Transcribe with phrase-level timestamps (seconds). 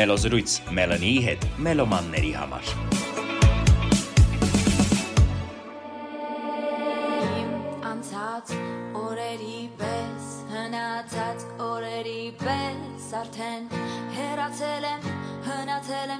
[0.00, 2.68] Մելոզրույց Մելանիի հետ մելոմանների համար։
[7.90, 8.54] անցած
[8.96, 13.68] օրերի պես հնացած օրերի պես արդեն
[14.16, 15.04] հեռացել եմ
[15.50, 16.19] հնացել եմ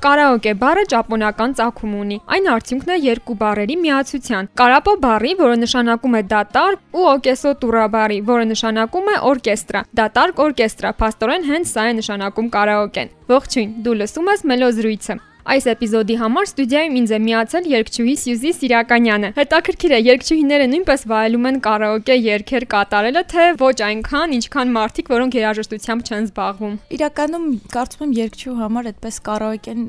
[0.00, 6.16] Կարաոկե բառը ճապոնական ծագում ունի։ Այն արդյունքն է երկու բառերի միացության։ Կարապո բառի, որը նշանակում
[6.16, 11.90] է դատարկ, ու օկեսո տուրա բառի, որը նշանակում է օրկեստրա։ Դատարկ օրկեստրա, փաստորեն հենց սա
[11.90, 17.68] է նշանակում կարաոկեն։ Ողջույն, դու լսում ես Մելոզրույցը։ Այս էպիզոդի համար ստուդիայում ինձ է միացել
[17.70, 24.34] երգչուհի Սյուզի Սիրականյանը։ Հետաքրքիր է, երգչուհիները նույնպես վայելում են կարաոկե երգեր կատարելը, թե ոչ այնքան,
[24.36, 29.80] ինչքան մարդիկ, որոնք երաժշտությամբ չեն զբաղվում։ Իրականում կարծում եմ երգչու համար այդպես կարաոկեն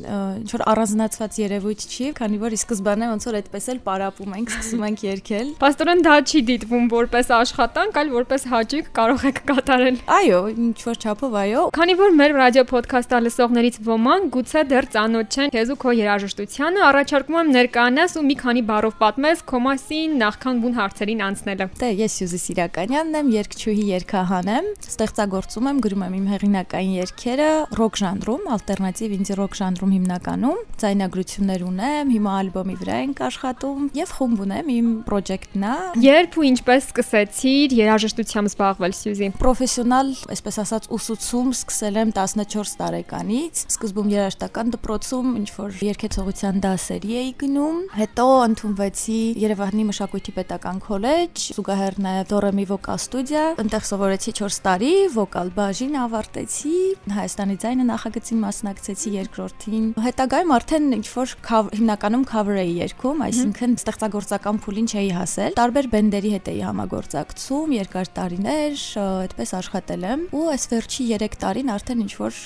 [0.41, 4.51] ինչ որ առանձնացված երևույթ չի, քանի որ ի սկզբանե ոնց որ այդպես էլ պարապում ենք,
[4.55, 9.99] սկսում ենք երգել։ Պաստորեն դա չի դիտվում որպես աշխատանք, այլ որպես հաճույք կարող եք կատարել։
[10.21, 15.40] Այո, ինչ որ չափով այո։ Քանի որ մեր ռադիո ոդքասթը լսողներից ոմանք գուցե դեռ ծանոթ
[15.41, 20.11] չեն քեզ ու քո երաժշտությանը, առաջարկում եմ ներկայանաս ու մի քանի բառով պատմես քո մասին
[20.21, 26.03] նախքան բուն հարցերին անցնելը։ Դե ես Սյուզի Սիրականյանն եմ, երգչուհի, երգահան եմ, ստեղծագործում եմ, գրում
[26.05, 27.49] եմ իմ հեղինակային երգերը
[27.81, 34.13] ռոք ժանրում, ալտերնատիվ ինդի ռոք ժանրում հիմնականում, ձայնագրություններ ունեմ, հիմա ալբոմի վրա ենք աշխատում եւ
[34.21, 40.89] խումբ ունեմ, իմ պրոջեկտն է։ Երբ ու ինչպես սկսեցիր երաժշտությամբ զբաղվել Սյուզի։ Պրոֆեսիոնալ, այսպես ասած,
[40.97, 48.25] ուսուցում սկսել եմ 14 տարեկանից։ Սկզբում երաժշտական դպրոցում ինչ որ երգեցողության դասերի էի գնում, հետո
[48.45, 55.51] ընդունվեցի Երևանի մշակույթի պետական քոլեջ, զուգահեռն է Դորեմի վոկալ ստուդիա, այնտեղ սովորեցի 4 տարի, վոկալ
[55.57, 56.75] բաժին ավարտեցի,
[57.11, 61.35] Հայաստանի ձայնը նախագծին մասնակցեցի երկրորդին։ Հետագայում արդեն ինչ որ
[61.81, 68.11] հիմնականում cover էի երգում, այսինքն ստեղծագործական փուլին չէի հասել։ Տարբեր բենդերի հետ էի համագործակցում երկար
[68.21, 72.37] տարիներ, այդպես աշխատել եմ ու այս վերջի 3 տարին արդեն ինչ որ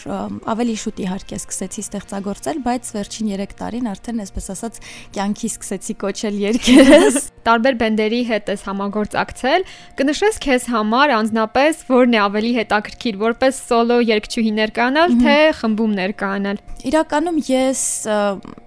[0.55, 4.79] ավելի շուտ իհարկե սկսեցի ստեղծագործել, բայց վերջին 3 տարին արդեն այսպես ասած
[5.15, 9.65] կյանքի սկսեցի կոչել երկերս։ Տարբեր բենդերի հետ ես համագործակցել,
[9.99, 16.61] կնշես քեզ համար անznապես որն է ավելի հետաքրքիր, որպես սոլո երգչուհի ներկանալ, թե խմբում ներկանալ։
[16.85, 17.81] Իրականում ես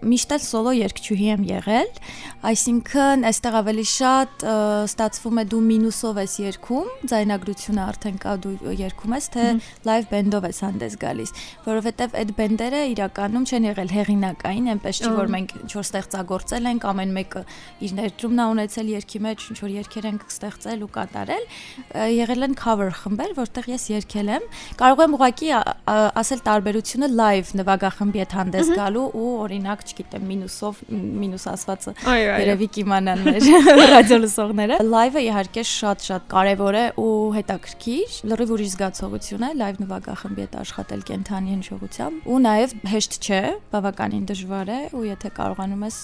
[0.08, 1.90] միշտ էլ սոլո երգչուհի եմ եղել,
[2.48, 4.46] այսինքն այստեղ ավելի շատ
[4.88, 9.46] ստացվում է դու մինուսով ես երգում, ձայնագրությունը արդեն կա դու երգում ես, թե
[9.88, 11.34] լայվ բենդով ես հանդես գալիս,
[11.66, 16.86] որովհետև այդ բենդերը իրականում չեն եղել հեղինակային, այնպես չի որ մենք ինչ որ ստեղծագործել ենք,
[16.88, 17.42] ամեն մեկը
[17.88, 21.44] իր ներդրումն ա ունեցել երգի մեջ, ինչ որ երգեր ենք ստեղծել ու կատարել,
[22.18, 24.48] եղել են cover խմբեր, որտեղ ես երգել եմ։
[24.78, 25.50] Կարող եմ ուղղակի
[26.22, 30.82] ասել տարբերությունը live նվագախմբի հետ հանդես գալու ու օրինակ, չգիտեմ, մինուսով
[31.18, 31.94] մինուս ասվածը
[32.38, 33.48] երևի կիմանան մեր
[33.92, 40.44] ռադիո լսողները։ Live-ը իհարկե շատ-շատ կարևոր է ու հետաքրքիր, լրիվ ուրիշ զգացողություն է live նվագախմբի
[40.44, 43.42] հետ աշխատել կենթանի հնչողությամբ ու նաև հեշտ չէ,
[43.88, 45.98] բավականին դժվար է ու եթե կարողանում ես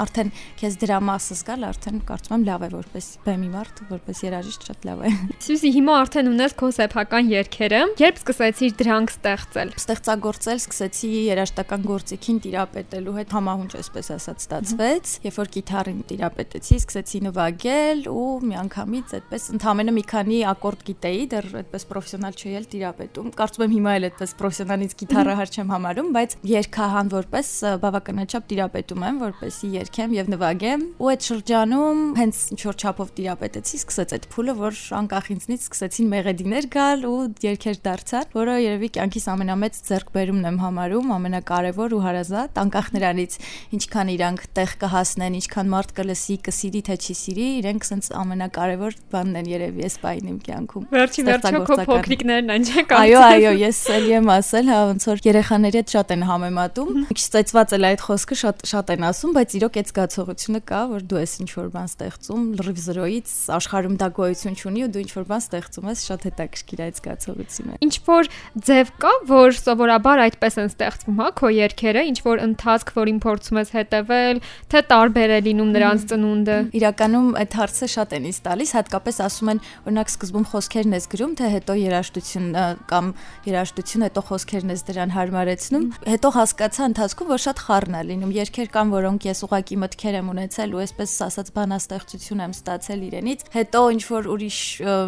[0.00, 4.66] արդեն քեզ դրա մասը զգալ, արդեն կարծում եմ լավ է որպես բեմի մարդ, որպես երաժիշտ
[4.70, 5.12] շատ լավ է։
[5.46, 12.40] Սյուզի հիմա արդեն ունես քո սեփական երգերը, երբ սկսեցիր դրանք ստեղծել։ Ստեղծագործել սկսեցի երաժշտական գործիքին
[12.46, 19.48] տիրապետելու հետ համահունչ այսպես ասած ստացվեց, երբ որ գիտարին տիրապետեցի, սկսեցի նվագել ու միանգամից այդպես
[19.54, 24.08] ընդամենը մի քանի ակորդ գիտեի, դեռ այդպես պրոֆեսիոնալ չէի էլ տիրապետում։ Կարծում եմ հիմա էլ
[24.10, 26.36] այդպես պրոֆեսիոնալից գիտարը հարց չեմ համարում, բայց
[26.80, 27.48] երկհան որպես
[27.82, 33.80] բավականաչափ տիրապետում եմ, որպեսի երգեմ եւ նվագեմ։ Ու այդ շրջանում հենց ինչ որ չափով տիրապետեցի,
[33.80, 39.26] սկսեց այդ փուլը, որ անկախ ինձնից սկսեցին մեղեդիներ գալ ու երգեր դարձան, որը երևի կյանքիս
[39.34, 43.38] ամենամեծ ձեռքբերումն եմ համարում, ամենակարևոր ու հարազատ, անկախ նրանից
[43.80, 49.40] ինչքան իրանք տեղ կհասնեն, ինչքան մարդ կլսի, կսիրի թե չի սիրի, իրենք սենց ամենակարևոր բանն
[49.40, 53.80] են երևի այս բային իմ կյանքում։ Վերջի վերջո քո փոքրիկներն են, չէ՞ Այո, այո, ես
[53.96, 56.24] էլի եմ ասել, հա ոնց որ երեխաների հետ շատ են
[56.70, 60.80] համեմատում։ Ինչ ծեծված էլ այդ խոսքը շատ շատ են ասում, բայց իրոք այդ զգացողությունը կա,
[60.90, 65.02] որ դու ես ինչ որ բան ստեղծում, լրիվ զրոյից աշխարհում դա գոյություն չունի ու դու
[65.04, 68.30] ինչ որ բան ստեղծում ես, շատ հետաքրքիր այդ զգացողությունը։ Ինչ որ
[68.70, 73.60] ձև կա, որ սովորաբար այդպես են ստեղծվում, հա, քո երգերը, ինչ որ ընթացք, որին փորձում
[73.60, 78.74] ես հետևել, թե տարբեր է լինում նրանց ծնունդը։ Իրականում այդ հարցը շատ են ինձ տալիս,
[78.80, 82.48] հատկապես ասում են, օրինակ սկզբում խոսքերն ես գրում, թե հետո երաժշտություն
[82.90, 83.10] կամ
[83.50, 88.32] երաժշտություն հետո խոսքերն ես դրան հարմարեցնում։ Հետո հասկ հասկացա ընթացքում, որ շատ խառն է լինում։
[88.36, 93.44] Երկեր կան, որոնք ես ուղակի մտքեր եմ ունեցել ու այսպես ասած բանաստեղծություն եմ ստացել իրենից։
[93.54, 94.58] Հետո ինչ որ ուրիշ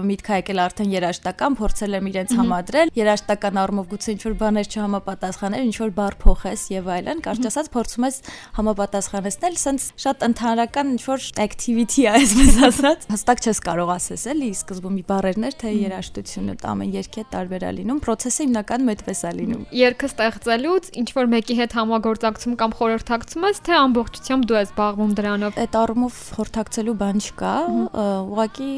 [0.09, 4.71] միտք ա եկել արդեն երաշտական, փորձել եմ իրենց համադրել։ Երաշտական առումով գուցե ինչ որ բաներ
[4.73, 8.17] չհամապատասխանել, ինչ որ բառ փոխես եւ այլն, կարճ ասած փորձում ես
[8.57, 14.51] համապատասխանեցնել, սենց շատ ընդհանրական ինչ որ activity է, այսպես ասած։ Հստակ չես կարող ասես, էլի
[14.63, 19.33] սկզբում մի բառերներ, թե երաշտությունը ամեն երկի է տարբեր է լինում, process-ը հիմնականում այդպես է
[19.43, 24.73] լինում։ Երկը ստեղծելուց ինչ որ մեկի հետ համագործակցում կամ խորհրդակցում ես, թե ամբողջությամբ դու ես
[24.73, 27.55] զբաղվում դրանով։ Այդ առումով խորհրդակցելու բան չկա,
[28.02, 28.73] ուղղակի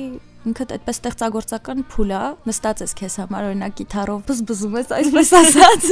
[0.50, 5.87] ինքդ այդպես ստեղծագործական փուլ է, նստած ես քեզ համար օրինակ գիտարով բզբզում ես, այսպես ասած,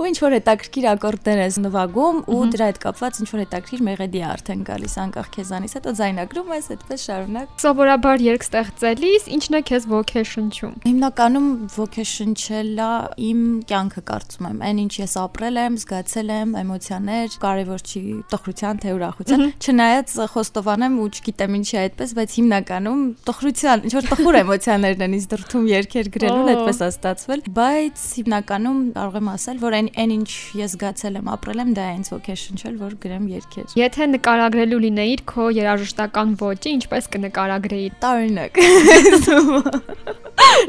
[0.00, 4.22] ու ինչ որ հետաքրքիր ակորդներ ես նվագում ու դրա հետ կապված ինչ որ հետաքրքիր մեղեդի
[4.30, 9.88] արդեն գալիս անկախ քեզանից, հետո ձայնագրում ես այդպես շարունակ։ Սովորաբար երգ ստեղծելիս ինչն է քեզ
[9.90, 12.90] ոգեշնչում։ Հիմնականում ոգեշնչելա
[13.30, 13.40] իմ
[13.70, 18.94] կյանքը կարծում եմ, այն ինչ ես ապրել եմ, զգացել եմ, էմոցիաներ, կարևոր չի տխրության թե
[19.00, 25.02] ուրախության, չնայած խոստովանեմ ու չգիտեմ ինչի այդպես, բայց հիմնականում տխրության էմոցիան, ինչ որ տխուր էմոցիաներն
[25.04, 29.88] են ինձ դրթում երկեր գրելուն, այդպես է ստացվել, բայց հիմնականում կարող եմ ասել, որ այն
[30.00, 30.30] այն ինչ
[30.60, 35.20] ես զգացել եմ, ապրել եմ, դա է ինձ ոգեշնչել, որ գրեմ երկեր։ Եթե նկարագրելու լինեիր
[35.30, 38.52] քո երաժշտական ոճը, ինչպես կնկարագրեիր։ Տարօրինակ։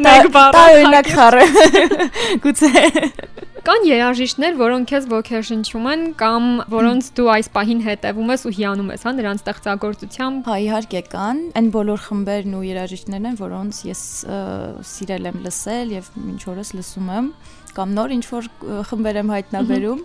[0.06, 1.46] Մեկ բառ։ Տարօրինակ խառը։
[2.44, 2.70] Գուցե
[3.62, 8.90] Կան երաժիշտներ, որոնք քեզ ոգեշնչում են կամ որոնց դու այս պահին հետևում ես ու հիանում
[8.90, 14.04] ես, հա, նրանց ստեղծագործությամբ։ Հա, իհարկե կան։ Այն բոլոր խմբերն ու երաժիշտներն են, որոնց ես
[14.96, 17.34] սիրել եմ լսել եւ ինչ օրս լսում եմ
[17.76, 18.48] կամ նոր ինչ որ
[18.90, 20.02] խմբեր եմ հայտնաբերում,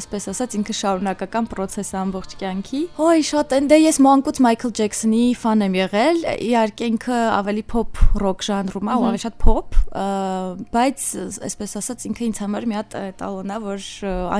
[0.00, 5.24] այսպես ասած ինքը շարունակական process ամբողջ կյանքի։ Ոյ, շատ են դե ես մանկուց Մայքլ Ջեքսոնի
[5.40, 9.78] ֆան եմ եղել, իհարկե ինքը ավելի pop rock ժանրում է, ու ավելի շատ pop,
[10.76, 11.06] բայց
[11.50, 13.86] այսպես ասած ինքը ինձ համար մի հատ տալոնա, որ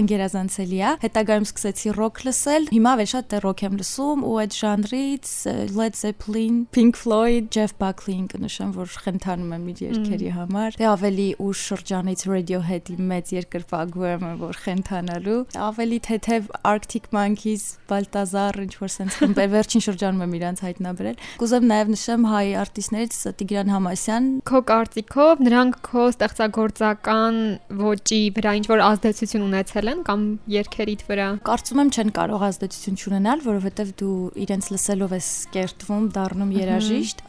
[0.00, 4.58] անգերազանցելի է։ Հետագայում սկսեցի rock լսել, հիմա ավելի շատ դե rock եմ լսում ու այդ
[4.60, 5.32] ժանրից
[5.78, 11.28] Led Zeppelin, Pink Floyd, Jeff Buckley-ին կնշեմ, որ խնդանում եմ իր երգերի համար։ Դե ավելի
[11.46, 18.58] ուշ շրջանից Radiohead հետ իմ մեծ երկրպագու եմ որ խենթանալու ավելի թեթև Arctic Monkeys Baltazar
[18.62, 23.72] ինչ որ sense խմբեր վերջին շրջանում եմ իրանց հայտնաբերել կուզեմ նաև նշեմ հայ արտիստներից Տիգրան
[23.74, 27.40] Համասյան քո կարծիքով նրանք քո ստեղծագործական
[27.80, 30.20] ոճի վրա ինչ որ ազդեցություն ունեցել են կամ
[30.54, 36.54] երգերիդ վրա կարծում եմ չեն կարող ազդեցություն չունենալ որովհետև դու իրենց լսելով ես կերտվում դառնում
[36.60, 37.24] երաժիշտ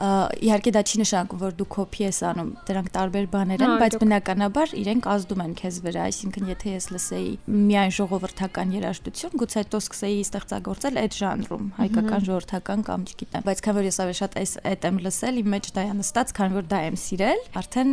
[0.52, 4.76] իհարկե դա չի նշանակում որ դու կոպի ես անում դրանք տարբեր բաներ են բայց բնականաբար
[4.82, 9.80] իրենք ազդ ազդում են քեզ վրա, այսինքն եթե ես լսեի միայն ժողովրդական երաժշտություն, գուցե հետո
[9.82, 14.54] սկսեի ստեղծագործել այդ ժանրում, հայկական ժողովրդական կամ չգիտեմ, բայց քան որ ես ավելի շատ այս
[14.72, 17.92] այդ եմ լսել, իմ մեջ դա է նստած, քան որ դա եմ սիրել, արդեն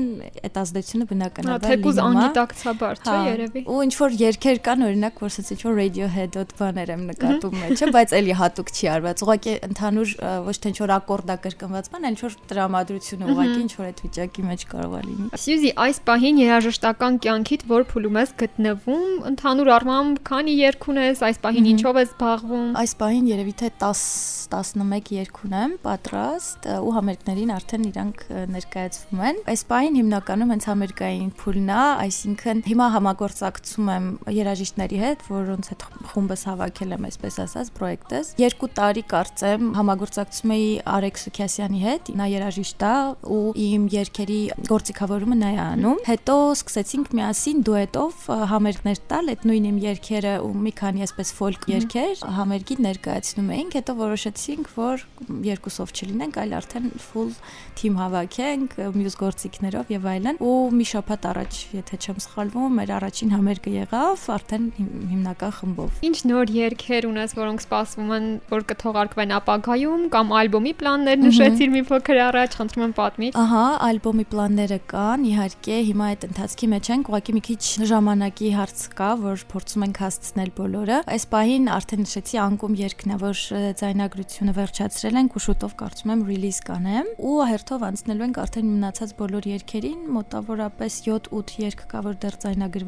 [0.49, 4.85] այդ ազդեցությունը բնականաբար լինում է։ Թեկուզ անգիտակցաբար, չէ՞ հա, երևի։ Ու ինչ որ երգեր կան,
[4.89, 9.23] օրինակ, որ ասած ինչ որ Radiohead-ոտ բաներ եմ նկատում մեջը, բայց էլի հատուկ չի արված։
[9.27, 10.15] Ուղղակի ընդհանուր
[10.49, 14.03] ոչ թե ինչ որ ակորդա կրկնված բան, այլ ինչ որ տրամադրությունը ուղղակի ինչ որ այդ
[14.09, 19.73] վիճակի մեջ կարող է լինի։ Սյուզի, այս պահին երաժշտական կյանքիդ որ փուլում ես գտնվում, ընդհանուր
[19.79, 25.11] առմամբ քանի երգ ունես, այս պահին ինչով ես զբաղվում։ Այս պահին երևի թե 10 11
[25.13, 28.23] երգ ունեմ պատրաստ ու համերգներին արդեն իրանք
[28.55, 34.07] ներկայացվում են։ Այս պահին հիմնականում հենց համերգային փուլն է, այսինքն հիմա համագործակցում եմ
[34.37, 40.67] երաժիշտների հետ, որոնց հետ խումբս հավաքել եմ, այսպես ասած, պրոյեկտս։ Երկու տարի կարծեմ համագործակցում էի
[40.93, 42.93] Արեկ Սուքյասյանի հետ, նա երաժիշտ է
[43.39, 49.69] ու իմ երգերի գործիքավորումը նա է անում։ Հետո սկսեցինք միասին դուետով համերգներ տալ, այդ նույն
[49.69, 55.07] իմ երգերը ու մի քանի այսպես ֆոլկ երգեր համերգի ներկայացնում էինք, հետո որոշեցինք, որ
[55.49, 57.33] երկուսով չլինենք, այլ արդեն full
[57.79, 63.33] թիմ հավաքենք մյուս գործիքներով եւ այլն։ Ու մի շաբաթ առաջ, եթե չեմ սխալվում, մեր առաջին
[63.39, 70.03] համերգը եղավ արդեն հիմնական խմբով։ Ինչ նոր երգեր ունես, որոնք սպասվում են, որ կթողարկվեն ապագայում
[70.15, 75.77] կամ ալբոմի պլաններ նշեցիր մի փոքր առաջ, խնդրում եմ պատմիր։ Ահա, ալբոմի պլանները կան, իհարկե,
[75.89, 77.63] հիմա այդ ընթացքի մեջ ենք, ուղղակի մի քիչ
[77.93, 83.19] ժամանակի հարց կա, որ փորձում ենք հասցնել բոլորը։ Այս պահին արդեն նշեցի անկում երկն է,
[83.23, 83.43] որ
[83.79, 89.15] ձայնագրությունը վերջացրել ենք ու շուտով կարծում եմ ռիլիզ կանեմ ու հերթով անցնելու ենք արդեն մնացած
[89.19, 92.39] բոլոր երգերին, մոտավորապես 7-8 երգ կա, որ դեռ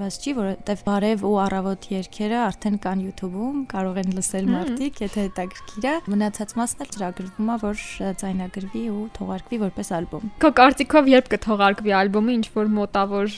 [0.00, 5.24] ձայնագրված չի, որովհետև բարև ու առավոտ երգերը արդեն կան YouTube-ում, կարող են լսել մարդիկ, եթե
[5.26, 7.82] հետաքրքիր է։ Մնացած մասն էլ ծրագրվում է, որ
[8.20, 13.28] ձայնագրվի ու թողարկվի որպես ալբոմ։ Քո կարծիքով երբ կթողարկվի ալբոմը, ինչ որ մոտավոր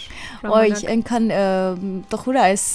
[0.43, 1.27] ժամանակ։ այնքան
[2.13, 2.67] տխուր է այս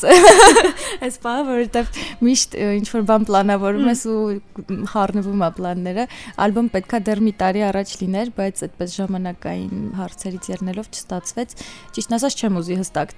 [1.08, 4.20] այս բանը, որովհետև միշտ ինչ որ բան պլանավորում ես ու
[4.91, 6.08] խառնվում է պլանները։
[6.48, 11.56] Ալբոմ պետքա դեռ մի տարի առաջ լիներ, բայց այդպես ժամանակային հարցերից ելնելով չստացվեց։
[11.98, 13.13] Ճիշտ ասած չեմ ուզի հստակ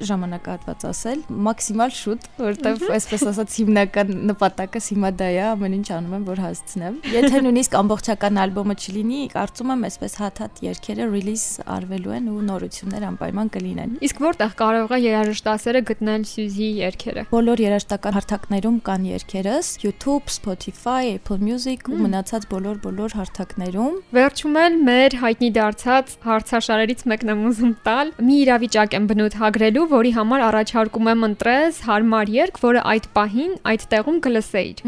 [0.59, 6.15] ժամանակահատված ասել, մաքսիմալ շուտ, որովհետև այսպես ասած հիմնական նպատակս հիմա դա է, ամեն ինչ անում
[6.17, 12.13] եմ, որ հասցնեմ։ Եթե նույնիսկ ամբողջական ալբոմը չլինի, կարծում եմ այսպես հատ-հատ երգերը release արվելու
[12.19, 18.17] են ու նորություններ անպայման կլինեն։ Իսկ որտեղ կարող է երաժշտասերը գտնել Սյուզի երգերը։ Բոլոր երաժշտական
[18.19, 25.49] հարթակներում կան երգերս՝ YouTube, Spotify, Apple Music ու մնացած բոլոր-բոլոր հարթակներում։ Վերջում էլ մեր հայտնի
[25.59, 31.25] դարձած հարցաշարերից մեկն եմ ուզում տալ։ Մի իրավիճակ եմ բնութ հագրելու, որի համար առաջարկում եմ
[31.29, 34.83] ընտրես հարմար երգ, որը այդ պահին այդ տեղում կլսեիր։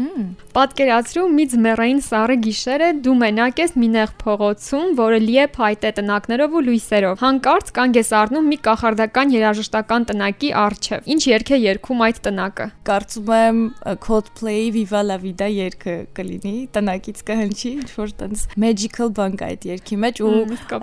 [0.52, 5.92] Պատկերացրու մի ձմեռային սառը գիշերը դու մենակ ես մի նեղ փողոցում, որը լի է փայտե
[5.98, 11.58] տնակներով ու լույսերով։ Հանկարծ կանգ ես առնում մի կախարդական երաժշտական տնակի առջև։ Ինչ երգ է
[11.62, 13.62] երգում այդ տնակը։ Կարծում եմ
[14.06, 19.66] Coldplay Viva la Vida երգը կլինի, տնակից կհնչի, ինչ որ տենց magical բան կա այդ
[19.72, 20.34] երգի մեջ ու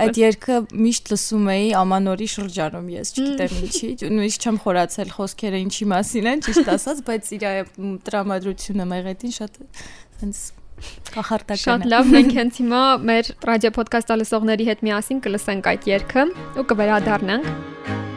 [0.05, 5.87] այդ երգը միշտ լսում էի ամանորի շրջանում ես, չգիտեմ ինչի, նույնիսկ չեմ խորացել խոսքերը ինչի
[5.93, 7.45] մասին են, ճիշտ ասած, բայց իր
[8.09, 9.59] տրամադրությունը մեղեդին շատ
[10.19, 10.41] տենց
[11.13, 16.29] կախարտական Շատ լավ, մենք հենց հիմա մեր ռադիո ոդքասթ լսողների հետ միասին կլսենք այդ երգը
[16.59, 18.08] ու կվերադառնանք։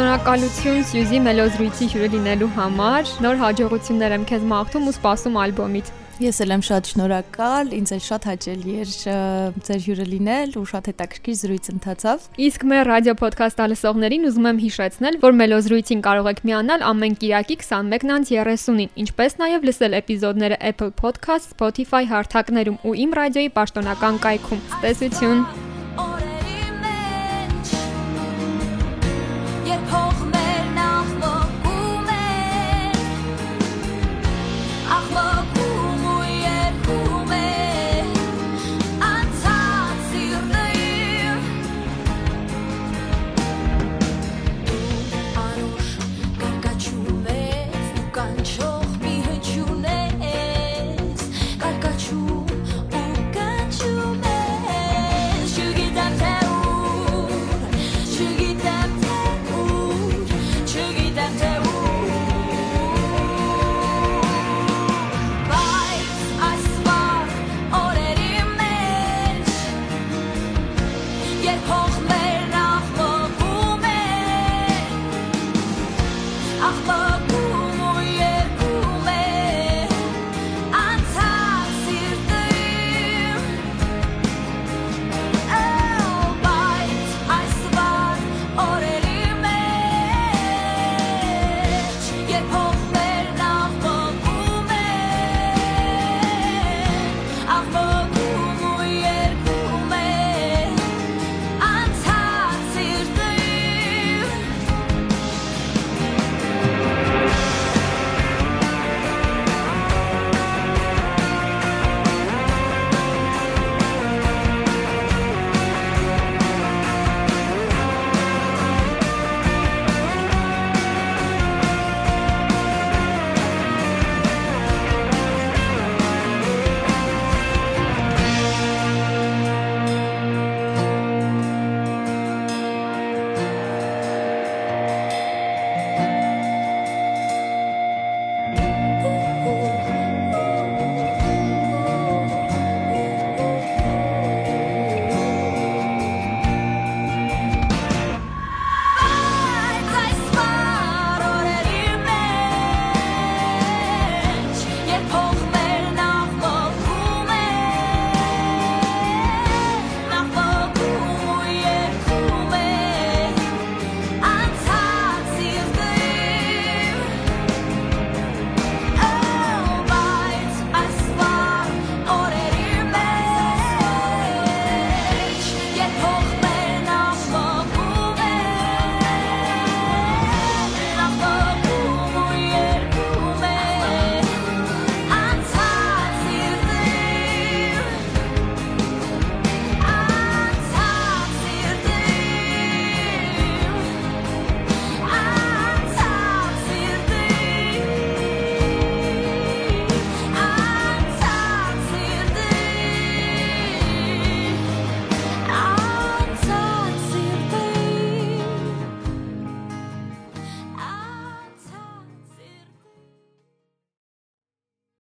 [0.00, 5.90] Շնորհակալություն Սյուզի մելոզրույցի հյուրը լինելու համար։ Նոր հաջողություններ եմ քեզ մաղթում ու սպասում ալբոմից։
[6.24, 8.94] Ես էլ եմ շատ շնորհակալ, ինձ էլ շատ հաճելի էր
[9.68, 14.60] ձեր հյուրը լինել ու շատ հետաքրքիր զրույց ընթացավ։ Իսկ մեր ռադիո ոդքասթ լսողներին ուզում եմ
[14.64, 21.52] հիշեցնել, որ մելոզրույցին կարող եք միանալ ամեն Կիրակի 21:30-ին, ինչպես նաև լսել էպիզոդները Apple Podcast,
[21.52, 25.44] Spotify հարթակներում ու իմ ռադիոյի պաշտոնական կայքում։ Տեսություն։